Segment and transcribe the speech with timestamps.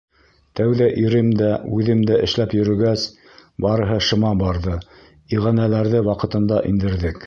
[0.59, 1.49] Тәүҙә ирем дә,
[1.81, 3.05] үҙем дә эшләп йөрөгәс,
[3.67, 4.83] барыһы шыма барҙы,
[5.39, 7.19] иғәнәләрҙе ваҡытында индерҙек.